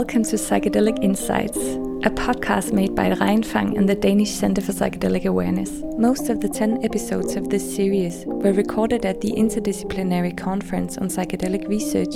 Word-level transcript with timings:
Welcome 0.00 0.24
to 0.24 0.36
Psychedelic 0.36 1.04
Insights, 1.04 1.58
a 1.58 2.10
podcast 2.10 2.72
made 2.72 2.94
by 2.94 3.10
Reinfang 3.10 3.76
and 3.76 3.86
the 3.86 3.94
Danish 3.94 4.30
Center 4.30 4.62
for 4.62 4.72
Psychedelic 4.72 5.26
Awareness. 5.26 5.82
Most 5.98 6.30
of 6.30 6.40
the 6.40 6.48
10 6.48 6.82
episodes 6.82 7.36
of 7.36 7.50
this 7.50 7.76
series 7.76 8.24
were 8.24 8.54
recorded 8.54 9.04
at 9.04 9.20
the 9.20 9.32
Interdisciplinary 9.32 10.34
Conference 10.34 10.96
on 10.96 11.08
Psychedelic 11.08 11.68
Research 11.68 12.14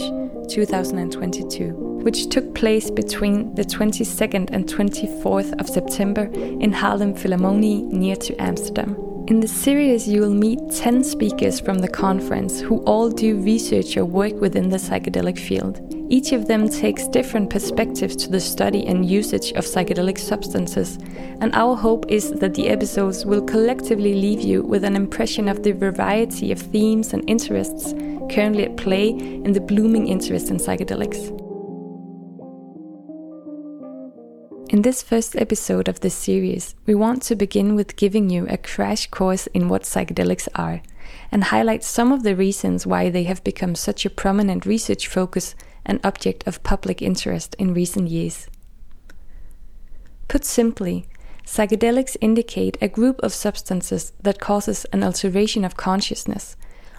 2022, 0.48 1.74
which 2.02 2.30
took 2.30 2.54
place 2.54 2.90
between 2.90 3.54
the 3.54 3.64
22nd 3.64 4.48
and 4.50 4.66
24th 4.66 5.52
of 5.60 5.68
September 5.68 6.22
in 6.32 6.72
Haarlem 6.72 7.12
Philharmonie 7.12 7.84
near 7.92 8.16
to 8.16 8.34
Amsterdam. 8.40 8.96
In 9.28 9.40
the 9.40 9.48
series, 9.48 10.08
you 10.08 10.22
will 10.22 10.32
meet 10.32 10.58
10 10.70 11.04
speakers 11.04 11.60
from 11.60 11.80
the 11.80 11.88
conference 11.88 12.60
who 12.60 12.78
all 12.84 13.10
do 13.10 13.36
research 13.42 13.98
or 13.98 14.06
work 14.06 14.40
within 14.40 14.70
the 14.70 14.78
psychedelic 14.78 15.38
field. 15.38 15.93
Each 16.10 16.32
of 16.32 16.46
them 16.46 16.68
takes 16.68 17.08
different 17.08 17.48
perspectives 17.48 18.14
to 18.16 18.30
the 18.30 18.40
study 18.40 18.86
and 18.86 19.08
usage 19.08 19.52
of 19.52 19.64
psychedelic 19.64 20.18
substances, 20.18 20.98
and 21.40 21.54
our 21.54 21.74
hope 21.74 22.04
is 22.08 22.30
that 22.32 22.54
the 22.54 22.68
episodes 22.68 23.24
will 23.24 23.42
collectively 23.42 24.14
leave 24.14 24.42
you 24.42 24.62
with 24.62 24.84
an 24.84 24.96
impression 24.96 25.48
of 25.48 25.62
the 25.62 25.72
variety 25.72 26.52
of 26.52 26.60
themes 26.60 27.14
and 27.14 27.28
interests 27.28 27.94
currently 28.30 28.64
at 28.64 28.76
play 28.76 29.08
in 29.08 29.52
the 29.52 29.60
blooming 29.60 30.08
interest 30.08 30.50
in 30.50 30.58
psychedelics. 30.58 31.30
In 34.70 34.82
this 34.82 35.02
first 35.02 35.36
episode 35.36 35.88
of 35.88 36.00
this 36.00 36.14
series, 36.14 36.74
we 36.84 36.94
want 36.94 37.22
to 37.22 37.36
begin 37.36 37.76
with 37.76 37.96
giving 37.96 38.28
you 38.28 38.46
a 38.48 38.58
crash 38.58 39.06
course 39.06 39.46
in 39.48 39.68
what 39.68 39.82
psychedelics 39.82 40.48
are 40.54 40.82
and 41.30 41.44
highlight 41.44 41.84
some 41.84 42.12
of 42.12 42.22
the 42.22 42.36
reasons 42.36 42.86
why 42.86 43.10
they 43.10 43.24
have 43.24 43.44
become 43.44 43.74
such 43.74 44.04
a 44.04 44.10
prominent 44.10 44.66
research 44.66 45.06
focus 45.06 45.54
and 45.84 46.00
object 46.04 46.46
of 46.46 46.62
public 46.62 47.02
interest 47.02 47.54
in 47.58 47.74
recent 47.74 48.08
years. 48.08 48.48
Put 50.28 50.44
simply, 50.44 51.06
psychedelics 51.46 52.16
indicate 52.20 52.78
a 52.80 52.88
group 52.88 53.20
of 53.22 53.34
substances 53.34 54.12
that 54.22 54.40
causes 54.40 54.84
an 54.86 55.02
alteration 55.02 55.64
of 55.64 55.76
consciousness, 55.76 56.56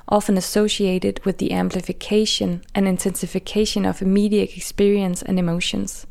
often 0.07 0.37
associated 0.37 1.23
with 1.25 1.39
the 1.39 1.51
amplification 1.51 2.61
and 2.75 2.87
intensification 2.87 3.85
of 3.85 4.01
immediate 4.01 4.55
experience 4.55 5.21
and 5.21 5.39
emotions 5.39 6.05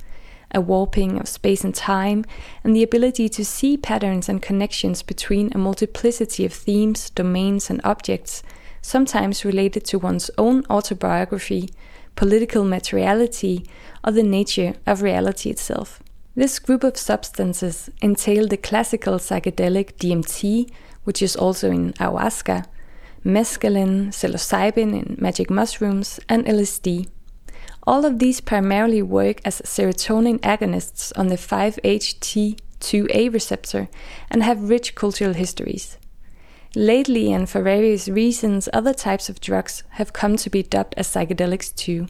a 0.54 0.60
warping 0.60 1.18
of 1.18 1.28
space 1.28 1.64
and 1.64 1.74
time, 1.74 2.24
and 2.62 2.74
the 2.74 2.82
ability 2.82 3.28
to 3.28 3.44
see 3.44 3.76
patterns 3.76 4.28
and 4.28 4.40
connections 4.40 5.02
between 5.02 5.52
a 5.52 5.58
multiplicity 5.58 6.44
of 6.44 6.52
themes, 6.52 7.10
domains, 7.10 7.68
and 7.70 7.80
objects, 7.84 8.42
sometimes 8.80 9.44
related 9.44 9.84
to 9.84 9.98
one's 9.98 10.30
own 10.38 10.64
autobiography, 10.70 11.70
political 12.16 12.64
materiality, 12.64 13.66
or 14.04 14.12
the 14.12 14.22
nature 14.22 14.74
of 14.86 15.02
reality 15.02 15.50
itself. 15.50 16.00
This 16.36 16.58
group 16.58 16.82
of 16.82 16.96
substances 16.96 17.90
entail 18.02 18.48
the 18.48 18.56
classical 18.56 19.14
psychedelic 19.14 19.94
DMT, 19.96 20.70
which 21.04 21.22
is 21.22 21.36
also 21.36 21.70
in 21.70 21.92
ayahuasca, 21.94 22.66
mescaline, 23.24 24.08
psilocybin 24.08 24.92
in 24.92 25.16
magic 25.18 25.48
mushrooms, 25.48 26.20
and 26.28 26.44
LSD. 26.44 27.08
All 27.86 28.04
of 28.04 28.18
these 28.18 28.40
primarily 28.40 29.02
work 29.02 29.40
as 29.44 29.60
serotonin 29.62 30.38
agonists 30.40 31.12
on 31.16 31.28
the 31.28 31.36
5-HT2A 31.36 33.32
receptor 33.32 33.88
and 34.30 34.42
have 34.42 34.70
rich 34.70 34.94
cultural 34.94 35.34
histories. 35.34 35.98
Lately, 36.74 37.32
and 37.32 37.48
for 37.48 37.62
various 37.62 38.08
reasons, 38.08 38.68
other 38.72 38.92
types 38.94 39.28
of 39.28 39.40
drugs 39.40 39.84
have 39.90 40.12
come 40.12 40.36
to 40.38 40.50
be 40.50 40.62
dubbed 40.62 40.94
as 40.96 41.06
psychedelics 41.08 41.74
too. 41.74 42.08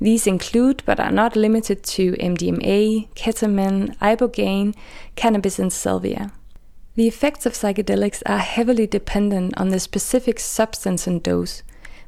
These 0.00 0.26
include, 0.26 0.82
but 0.86 0.98
are 0.98 1.12
not 1.12 1.36
limited 1.36 1.82
to, 1.84 2.12
MDMA, 2.12 3.08
ketamine, 3.14 3.96
ibogaine, 3.98 4.74
cannabis, 5.14 5.58
and 5.58 5.72
salvia. 5.72 6.32
The 6.94 7.06
effects 7.06 7.44
of 7.46 7.52
psychedelics 7.52 8.22
are 8.26 8.38
heavily 8.38 8.86
dependent 8.86 9.56
on 9.58 9.68
the 9.68 9.78
specific 9.78 10.40
substance 10.40 11.06
and 11.06 11.22
dose, 11.22 11.62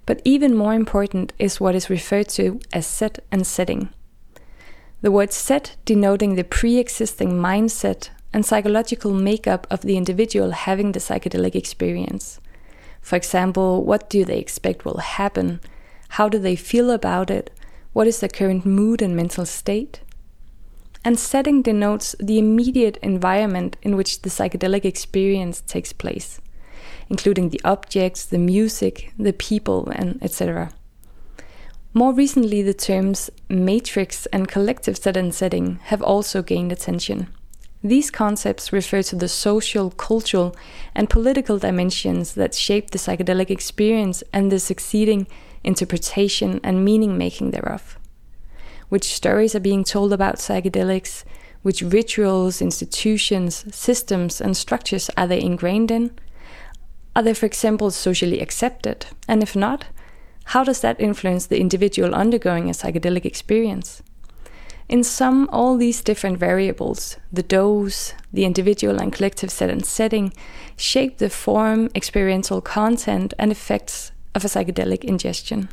but 0.07 0.21
even 0.25 0.55
more 0.55 0.75
important 0.75 1.33
is 1.39 1.61
what 1.61 1.75
is 1.75 1.91
referred 1.91 2.29
to 2.29 2.61
as 2.73 2.87
set 2.87 3.19
and 3.33 3.47
setting. 3.47 3.89
The 5.01 5.11
word 5.11 5.33
set 5.33 5.77
denoting 5.85 6.35
the 6.35 6.45
pre 6.45 6.79
existing 6.79 7.33
mindset 7.33 8.11
and 8.33 8.45
psychological 8.45 9.13
makeup 9.13 9.67
of 9.71 9.83
the 9.83 9.97
individual 9.97 10.51
having 10.51 10.93
the 10.93 11.01
psychedelic 11.01 11.55
experience. 11.55 12.41
For 13.01 13.17
example, 13.17 13.85
what 13.85 14.09
do 14.09 14.25
they 14.25 14.39
expect 14.39 14.85
will 14.85 14.99
happen? 14.99 15.61
How 16.11 16.29
do 16.29 16.39
they 16.39 16.57
feel 16.57 16.91
about 16.91 17.31
it? 17.31 17.51
What 17.93 18.07
is 18.07 18.21
their 18.21 18.29
current 18.29 18.65
mood 18.65 19.03
and 19.03 19.15
mental 19.15 19.47
state? 19.47 20.01
And 21.05 21.19
setting 21.19 21.61
denotes 21.61 22.17
the 22.19 22.39
immediate 22.39 22.97
environment 23.03 23.77
in 23.83 23.95
which 23.95 24.23
the 24.23 24.31
psychedelic 24.31 24.87
experience 24.87 25.61
takes 25.61 25.93
place 25.93 26.41
including 27.09 27.51
the 27.51 27.61
objects, 27.65 28.25
the 28.25 28.39
music, 28.39 29.13
the 29.19 29.33
people, 29.33 29.89
and 29.91 30.23
etc. 30.23 30.71
More 31.93 32.13
recently, 32.13 32.61
the 32.63 32.75
terms 32.75 33.31
matrix 33.49 34.27
and 34.27 34.49
collective 34.49 34.97
set 34.97 35.17
and 35.17 35.33
setting 35.33 35.79
have 35.85 36.03
also 36.03 36.43
gained 36.43 36.73
attention. 36.73 37.29
These 37.85 38.11
concepts 38.11 38.73
refer 38.73 39.03
to 39.03 39.17
the 39.17 39.29
social, 39.29 39.91
cultural, 39.91 40.57
and 40.95 41.11
political 41.11 41.59
dimensions 41.59 42.35
that 42.35 42.55
shape 42.55 42.91
the 42.91 42.99
psychedelic 42.99 43.51
experience 43.51 44.25
and 44.33 44.51
the 44.51 44.59
succeeding 44.59 45.27
interpretation 45.63 46.61
and 46.65 46.85
meaning 46.85 47.19
making 47.19 47.51
thereof. 47.51 47.99
Which 48.89 49.15
stories 49.15 49.55
are 49.55 49.61
being 49.61 49.85
told 49.85 50.13
about 50.13 50.37
psychedelics? 50.37 51.25
Which 51.63 51.83
rituals, 51.83 52.63
institutions, 52.63 53.65
systems, 53.75 54.41
and 54.41 54.57
structures 54.57 55.11
are 55.17 55.27
they 55.27 55.41
ingrained 55.41 55.91
in? 55.91 56.19
Are 57.17 57.23
they, 57.23 57.35
for 57.35 57.47
example, 57.47 57.91
socially 57.91 58.41
accepted? 58.41 59.07
And 59.29 59.43
if 59.43 59.55
not, 59.55 59.87
how 60.47 60.65
does 60.65 60.81
that 60.81 61.01
influence 61.01 61.47
the 61.47 61.61
individual 61.61 62.15
undergoing 62.15 62.69
a 62.69 62.73
psychedelic 62.73 63.25
experience? 63.25 64.03
In 64.89 65.03
sum, 65.03 65.49
all 65.51 65.77
these 65.79 66.03
different 66.03 66.39
variables, 66.39 67.17
the 67.33 67.43
dose, 67.43 68.13
the 68.33 68.45
individual 68.45 69.01
and 69.01 69.13
collective 69.13 69.51
set 69.51 69.71
and 69.71 69.85
setting, 69.85 70.33
shape 70.77 71.19
the 71.19 71.31
form, 71.31 71.89
experiential 71.95 72.61
content, 72.61 73.33
and 73.39 73.51
effects 73.51 74.13
of 74.35 74.45
a 74.45 74.49
psychedelic 74.49 75.03
ingestion. 75.03 75.71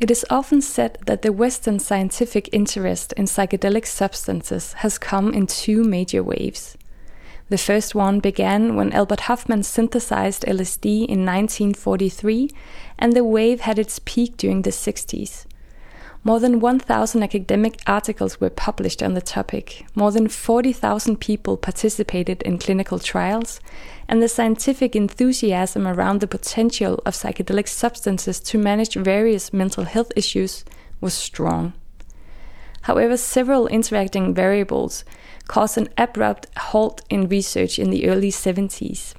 It 0.00 0.10
is 0.10 0.26
often 0.28 0.60
said 0.60 0.98
that 1.06 1.22
the 1.22 1.32
Western 1.32 1.78
scientific 1.78 2.48
interest 2.52 3.12
in 3.14 3.24
psychedelic 3.24 3.86
substances 3.86 4.74
has 4.74 4.98
come 4.98 5.32
in 5.32 5.46
two 5.46 5.84
major 5.84 6.22
waves. 6.22 6.76
The 7.48 7.58
first 7.58 7.94
one 7.94 8.20
began 8.20 8.76
when 8.76 8.92
Albert 8.92 9.20
Hofmann 9.20 9.62
synthesized 9.62 10.44
LSD 10.44 11.06
in 11.06 11.26
1943, 11.26 12.50
and 12.98 13.12
the 13.12 13.24
wave 13.24 13.60
had 13.60 13.78
its 13.78 14.00
peak 14.04 14.36
during 14.36 14.62
the 14.62 14.70
60s. 14.70 15.44
More 16.24 16.38
than 16.38 16.60
1,000 16.60 17.20
academic 17.22 17.80
articles 17.84 18.40
were 18.40 18.48
published 18.48 19.02
on 19.02 19.14
the 19.14 19.20
topic, 19.20 19.84
more 19.96 20.12
than 20.12 20.28
40,000 20.28 21.18
people 21.18 21.56
participated 21.56 22.42
in 22.42 22.58
clinical 22.58 23.00
trials, 23.00 23.58
and 24.08 24.22
the 24.22 24.28
scientific 24.28 24.94
enthusiasm 24.94 25.86
around 25.86 26.20
the 26.20 26.28
potential 26.28 27.02
of 27.04 27.14
psychedelic 27.14 27.66
substances 27.66 28.38
to 28.38 28.56
manage 28.56 28.94
various 28.94 29.52
mental 29.52 29.84
health 29.84 30.12
issues 30.14 30.64
was 31.00 31.12
strong. 31.12 31.72
However, 32.82 33.16
several 33.16 33.66
interacting 33.68 34.34
variables 34.34 35.04
caused 35.48 35.78
an 35.78 35.88
abrupt 35.98 36.46
halt 36.56 37.02
in 37.08 37.28
research 37.28 37.78
in 37.78 37.90
the 37.90 38.08
early 38.08 38.30
70s. 38.30 39.14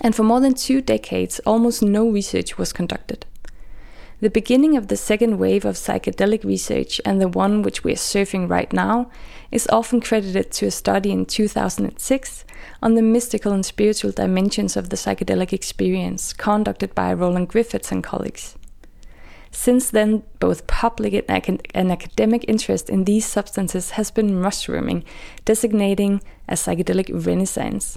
And 0.00 0.14
for 0.14 0.24
more 0.24 0.40
than 0.40 0.54
two 0.54 0.80
decades, 0.80 1.40
almost 1.46 1.82
no 1.82 2.08
research 2.08 2.58
was 2.58 2.72
conducted. 2.72 3.26
The 4.20 4.30
beginning 4.30 4.76
of 4.76 4.88
the 4.88 4.96
second 4.96 5.38
wave 5.38 5.64
of 5.64 5.74
psychedelic 5.74 6.44
research, 6.44 7.00
and 7.04 7.20
the 7.20 7.28
one 7.28 7.62
which 7.62 7.84
we 7.84 7.92
are 7.92 7.96
surfing 7.96 8.48
right 8.48 8.72
now, 8.72 9.10
is 9.50 9.68
often 9.70 10.00
credited 10.00 10.50
to 10.52 10.66
a 10.66 10.70
study 10.70 11.10
in 11.10 11.26
2006 11.26 12.44
on 12.82 12.94
the 12.94 13.02
mystical 13.02 13.52
and 13.52 13.66
spiritual 13.66 14.12
dimensions 14.12 14.76
of 14.76 14.88
the 14.88 14.96
psychedelic 14.96 15.52
experience, 15.52 16.32
conducted 16.32 16.94
by 16.94 17.12
Roland 17.12 17.48
Griffiths 17.48 17.92
and 17.92 18.02
colleagues. 18.02 18.56
Since 19.56 19.90
then, 19.90 20.24
both 20.40 20.66
public 20.66 21.24
and 21.28 21.92
academic 21.92 22.44
interest 22.48 22.90
in 22.90 23.04
these 23.04 23.24
substances 23.24 23.92
has 23.92 24.10
been 24.10 24.40
mushrooming, 24.40 25.04
designating 25.44 26.22
a 26.48 26.54
psychedelic 26.54 27.08
renaissance. 27.24 27.96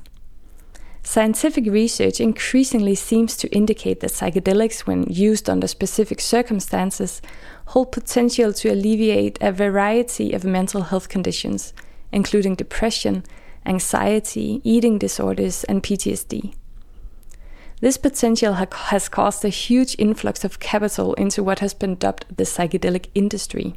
Scientific 1.01 1.65
research 1.65 2.19
increasingly 2.19 2.94
seems 2.94 3.36
to 3.38 3.50
indicate 3.50 4.01
that 4.01 4.12
psychedelics, 4.12 4.81
when 4.81 5.06
used 5.06 5.50
under 5.50 5.65
specific 5.68 6.21
circumstances, 6.21 7.24
hold 7.65 7.92
potential 7.92 8.54
to 8.54 8.71
alleviate 8.71 9.39
a 9.42 9.51
variety 9.51 10.33
of 10.33 10.44
mental 10.44 10.83
health 10.83 11.09
conditions, 11.09 11.74
including 12.12 12.54
depression, 12.54 13.24
anxiety, 13.65 14.62
eating 14.63 15.00
disorders, 15.00 15.63
and 15.63 15.81
PTSD. 15.81 16.54
This 17.79 17.97
potential 17.97 18.56
ha 18.56 18.65
has 18.89 19.07
caused 19.07 19.45
a 19.45 19.50
huge 19.50 19.95
influx 20.00 20.44
of 20.44 20.59
capital 20.59 21.13
into 21.13 21.44
what 21.44 21.59
has 21.59 21.75
been 21.75 21.94
dubbed 21.94 22.25
the 22.35 22.44
psychedelic 22.44 23.09
industry. 23.13 23.75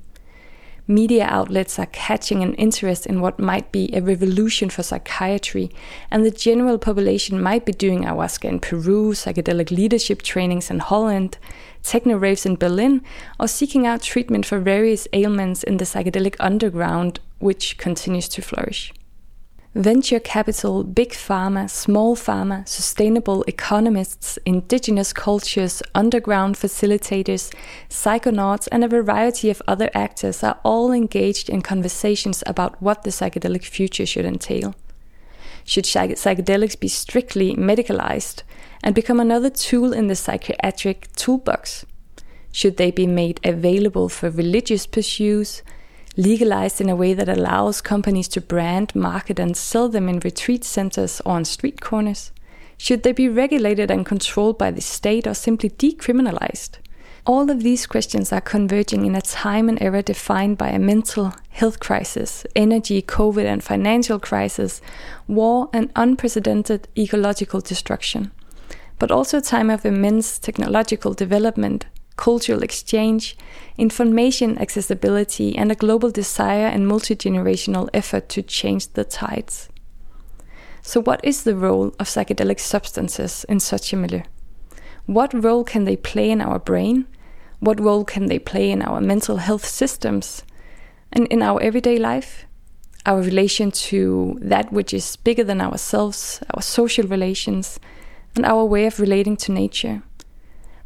Media 0.88 1.26
outlets 1.29 1.79
are 1.79 1.85
catching 1.85 2.43
an 2.43 2.55
interest 2.55 3.05
in 3.05 3.20
what 3.20 3.38
might 3.38 3.70
be 3.70 3.91
a 3.93 4.00
revolution 4.00 4.70
for 4.70 4.82
psychiatry, 4.82 5.70
and 6.11 6.25
the 6.25 6.31
general 6.31 6.79
population 6.79 7.43
might 7.43 7.67
be 7.67 7.73
doing 7.73 8.05
ayahuasca 8.05 8.49
in 8.49 8.58
Peru, 8.58 9.12
psychedelic 9.12 9.70
leadership 9.70 10.23
trainings 10.23 10.70
in 10.70 10.79
Holland, 10.79 11.37
techno 11.82 12.17
raves 12.17 12.46
in 12.46 12.56
Berlin, 12.56 13.03
or 13.38 13.49
seeking 13.49 13.87
out 13.87 14.00
treatment 14.00 14.46
for 14.46 14.58
various 14.58 15.06
ailments 15.12 15.62
in 15.62 15.76
the 15.76 15.85
psychedelic 15.85 16.37
underground, 16.41 17.20
which 17.38 17.76
continues 17.76 18.29
to 18.31 18.41
flourish. 18.41 18.94
Venture 19.76 20.19
capital, 20.19 20.82
big 20.82 21.11
pharma, 21.11 21.70
small 21.70 22.17
pharma, 22.17 22.67
sustainable 22.67 23.44
economists, 23.44 24.37
indigenous 24.44 25.12
cultures, 25.12 25.81
underground 25.94 26.56
facilitators, 26.56 27.55
psychonauts, 27.88 28.67
and 28.72 28.82
a 28.82 28.88
variety 28.88 29.49
of 29.49 29.62
other 29.69 29.88
actors 29.94 30.43
are 30.43 30.58
all 30.64 30.90
engaged 30.90 31.49
in 31.49 31.62
conversations 31.62 32.43
about 32.49 32.82
what 32.82 33.05
the 33.05 33.11
psychedelic 33.11 33.62
future 33.62 34.05
should 34.05 34.25
entail. 34.25 34.75
Should 35.64 35.84
psychedelics 35.84 36.78
be 36.78 36.88
strictly 36.88 37.55
medicalized 37.55 38.43
and 38.82 38.93
become 38.93 39.20
another 39.20 39.50
tool 39.50 39.93
in 39.93 40.08
the 40.08 40.17
psychiatric 40.17 41.12
toolbox? 41.12 41.87
Should 42.50 42.76
they 42.76 42.90
be 42.90 43.06
made 43.06 43.38
available 43.44 44.08
for 44.08 44.31
religious 44.31 44.88
pursuits? 44.88 45.62
Legalized 46.16 46.80
in 46.80 46.88
a 46.88 46.96
way 46.96 47.14
that 47.14 47.28
allows 47.28 47.80
companies 47.80 48.28
to 48.28 48.40
brand, 48.40 48.94
market, 48.94 49.38
and 49.38 49.56
sell 49.56 49.88
them 49.88 50.08
in 50.08 50.20
retreat 50.20 50.64
centers 50.64 51.20
or 51.22 51.34
on 51.34 51.44
street 51.44 51.80
corners? 51.80 52.32
Should 52.76 53.02
they 53.02 53.12
be 53.12 53.28
regulated 53.28 53.90
and 53.90 54.06
controlled 54.06 54.56
by 54.56 54.70
the 54.70 54.80
state 54.80 55.26
or 55.26 55.34
simply 55.34 55.70
decriminalized? 55.70 56.78
All 57.26 57.50
of 57.50 57.62
these 57.62 57.86
questions 57.86 58.32
are 58.32 58.40
converging 58.40 59.04
in 59.04 59.14
a 59.14 59.20
time 59.20 59.68
and 59.68 59.80
era 59.82 60.02
defined 60.02 60.56
by 60.56 60.70
a 60.70 60.78
mental 60.78 61.34
health 61.50 61.78
crisis, 61.78 62.46
energy, 62.56 63.02
COVID, 63.02 63.44
and 63.44 63.62
financial 63.62 64.18
crisis, 64.18 64.80
war, 65.28 65.68
and 65.74 65.92
unprecedented 65.94 66.88
ecological 66.96 67.60
destruction. 67.60 68.30
But 68.98 69.10
also 69.10 69.38
a 69.38 69.42
time 69.42 69.68
of 69.68 69.84
immense 69.84 70.38
technological 70.38 71.12
development, 71.12 71.84
cultural 72.20 72.62
exchange, 72.62 73.34
information 73.78 74.58
accessibility, 74.58 75.56
and 75.56 75.72
a 75.72 75.75
global 75.75 76.11
desire 76.11 76.67
and 76.67 76.87
multi 76.87 77.17
generational 77.17 77.88
effort 77.94 78.28
to 78.28 78.43
change 78.43 78.93
the 78.93 79.05
tides. 79.05 79.70
So, 80.82 81.00
what 81.00 81.25
is 81.25 81.44
the 81.44 81.56
role 81.56 81.88
of 81.99 82.06
psychedelic 82.06 82.61
substances 82.61 83.44
in 83.49 83.58
such 83.58 83.93
a 83.93 83.96
milieu? 83.96 84.22
What 85.06 85.32
role 85.32 85.64
can 85.64 85.84
they 85.84 85.96
play 85.96 86.31
in 86.31 86.43
our 86.43 86.58
brain? 86.58 87.06
What 87.58 87.81
role 87.81 88.05
can 88.05 88.26
they 88.26 88.38
play 88.38 88.70
in 88.70 88.82
our 88.82 89.00
mental 89.00 89.38
health 89.38 89.64
systems 89.64 90.43
and 91.12 91.26
in 91.28 91.43
our 91.43 91.61
everyday 91.62 91.99
life? 91.99 92.44
Our 93.06 93.22
relation 93.22 93.70
to 93.88 94.37
that 94.43 94.72
which 94.72 94.93
is 94.93 95.17
bigger 95.17 95.44
than 95.44 95.62
ourselves, 95.62 96.43
our 96.55 96.62
social 96.62 97.08
relations, 97.08 97.81
and 98.37 98.44
our 98.44 98.64
way 98.67 98.84
of 98.87 99.00
relating 99.00 99.37
to 99.38 99.52
nature. 99.52 100.02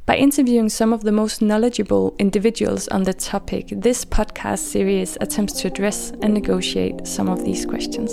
By 0.07 0.17
interviewing 0.17 0.69
some 0.69 0.93
of 0.93 1.03
the 1.03 1.13
most 1.13 1.41
knowledgeable 1.41 2.15
individuals 2.19 2.89
on 2.89 3.05
the 3.05 3.15
topic, 3.15 3.69
this 3.71 4.05
podcast 4.05 4.59
series 4.59 5.17
attempts 5.23 5.55
to 5.63 5.69
address 5.69 6.13
and 6.21 6.35
negotiate 6.35 7.07
some 7.07 7.31
of 7.31 7.43
these 7.43 7.65
questions. 7.65 8.13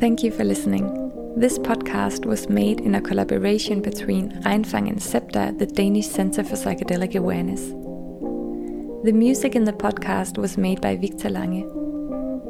Thank 0.00 0.22
you 0.22 0.32
for 0.32 0.44
listening. 0.44 1.12
This 1.36 1.58
podcast 1.58 2.24
was 2.24 2.48
made 2.48 2.80
in 2.80 2.94
a 2.94 3.02
collaboration 3.02 3.82
between 3.82 4.32
Einfang 4.44 4.88
and 4.88 5.00
SEPTA, 5.00 5.56
the 5.58 5.66
Danish 5.66 6.08
Center 6.08 6.42
for 6.42 6.56
Psychedelic 6.56 7.16
Awareness. 7.16 7.79
The 9.02 9.12
music 9.12 9.56
in 9.56 9.64
the 9.64 9.72
podcast 9.72 10.36
was 10.36 10.58
made 10.58 10.82
by 10.82 10.94
Victor 10.94 11.30
Lange. 11.30 11.66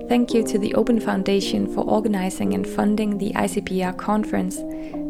Thank 0.09 0.35
you 0.35 0.43
to 0.43 0.59
the 0.59 0.75
Open 0.75 0.99
Foundation 0.99 1.73
for 1.73 1.83
organizing 1.83 2.55
and 2.55 2.67
funding 2.67 3.19
the 3.19 3.31
ICPR 3.35 3.97
conference 3.97 4.57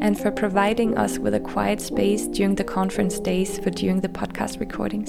and 0.03 0.19
for 0.19 0.31
providing 0.31 0.99
us 0.99 1.19
with 1.19 1.33
a 1.33 1.41
quiet 1.41 1.81
space 1.81 2.27
during 2.27 2.57
the 2.57 2.65
conference 2.65 3.19
days 3.19 3.59
for 3.59 3.71
doing 3.71 4.03
the 4.03 4.09
podcast 4.11 4.61
recordings. 4.61 5.09